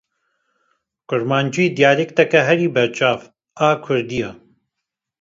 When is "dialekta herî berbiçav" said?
1.77-3.19